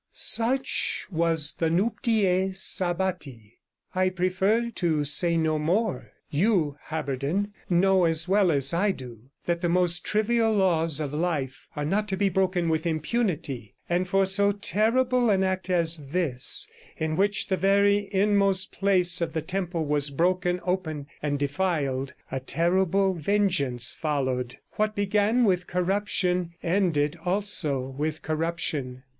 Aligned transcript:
Such 0.13 1.05
was 1.11 1.53
the 1.59 1.69
nuptice 1.69 2.57
Sabbati. 2.59 3.59
'I 3.93 4.09
prefer 4.09 4.71
to 4.71 5.03
say 5.03 5.37
no 5.37 5.59
more; 5.59 6.13
you, 6.27 6.75
Haberden, 6.87 7.53
know 7.69 8.05
as 8.05 8.27
well 8.27 8.51
as 8.51 8.73
I 8.73 8.89
do 8.89 9.29
that 9.45 9.61
the 9.61 9.69
most 9.69 10.03
trivial 10.03 10.53
laws 10.53 10.99
of 10.99 11.13
life 11.13 11.67
are 11.75 11.85
not 11.85 12.07
to 12.07 12.17
be 12.17 12.29
broken 12.29 12.67
with 12.67 12.87
impunity; 12.87 13.75
and 13.87 14.07
for 14.07 14.25
so 14.25 14.51
terrible 14.51 15.29
an 15.29 15.43
act 15.43 15.69
as 15.69 15.97
this, 16.07 16.67
in 16.97 17.15
which 17.15 17.47
the 17.47 17.55
very 17.55 18.09
inmost 18.11 18.71
place 18.71 19.21
of 19.21 19.33
the 19.33 19.41
temple 19.43 19.85
was 19.85 20.09
broken 20.09 20.59
open 20.63 21.05
and 21.21 21.37
defiled, 21.37 22.15
a 22.31 22.39
terrible 22.39 23.13
vengeance 23.13 23.93
followed. 23.93 24.57
What 24.77 24.95
began 24.95 25.43
with 25.43 25.67
corruption 25.67 26.55
ended 26.63 27.17
also 27.23 27.85
with 27.87 28.23
corruption.' 28.23 29.03